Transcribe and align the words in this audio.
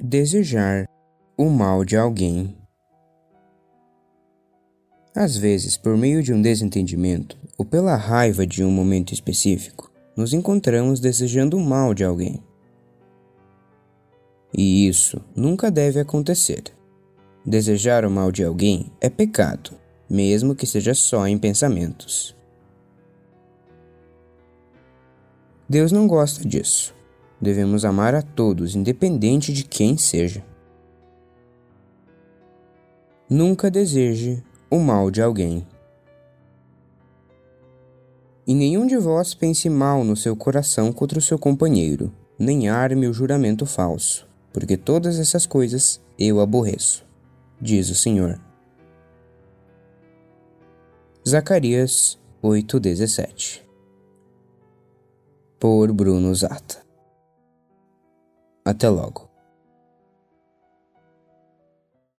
Desejar 0.00 0.88
o 1.36 1.50
mal 1.50 1.84
de 1.84 1.96
alguém. 1.96 2.56
Às 5.12 5.36
vezes, 5.36 5.76
por 5.76 5.96
meio 5.96 6.22
de 6.22 6.32
um 6.32 6.40
desentendimento 6.40 7.36
ou 7.58 7.64
pela 7.64 7.96
raiva 7.96 8.46
de 8.46 8.62
um 8.62 8.70
momento 8.70 9.12
específico, 9.12 9.90
nos 10.16 10.32
encontramos 10.32 11.00
desejando 11.00 11.56
o 11.56 11.60
mal 11.60 11.94
de 11.94 12.04
alguém. 12.04 12.40
E 14.56 14.86
isso 14.86 15.20
nunca 15.34 15.68
deve 15.68 15.98
acontecer. 15.98 16.62
Desejar 17.44 18.04
o 18.04 18.10
mal 18.10 18.30
de 18.30 18.44
alguém 18.44 18.92
é 19.00 19.10
pecado, 19.10 19.72
mesmo 20.08 20.54
que 20.54 20.64
seja 20.64 20.94
só 20.94 21.26
em 21.26 21.36
pensamentos. 21.36 22.36
Deus 25.68 25.90
não 25.90 26.06
gosta 26.06 26.46
disso. 26.46 26.96
Devemos 27.40 27.84
amar 27.84 28.14
a 28.14 28.22
todos, 28.22 28.74
independente 28.74 29.52
de 29.52 29.62
quem 29.64 29.96
seja. 29.96 30.44
Nunca 33.30 33.70
deseje 33.70 34.42
o 34.70 34.78
mal 34.78 35.10
de 35.10 35.22
alguém. 35.22 35.66
E 38.46 38.54
nenhum 38.54 38.86
de 38.86 38.96
vós 38.96 39.34
pense 39.34 39.68
mal 39.68 40.02
no 40.02 40.16
seu 40.16 40.34
coração 40.34 40.92
contra 40.92 41.18
o 41.18 41.22
seu 41.22 41.38
companheiro, 41.38 42.12
nem 42.38 42.68
arme 42.68 43.06
o 43.06 43.12
juramento 43.12 43.66
falso, 43.66 44.26
porque 44.52 44.76
todas 44.76 45.18
essas 45.18 45.46
coisas 45.46 46.00
eu 46.18 46.40
aborreço, 46.40 47.06
diz 47.60 47.90
o 47.90 47.94
Senhor. 47.94 48.40
Zacarias 51.28 52.18
8:17 52.42 53.62
Por 55.60 55.92
Bruno 55.92 56.34
Zata 56.34 56.87
até 58.70 58.88
logo. 58.88 59.27